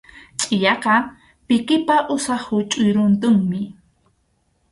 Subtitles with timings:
[0.39, 0.93] Chʼiyaqa
[1.47, 3.59] pikipa usap huchʼuy runtunmi.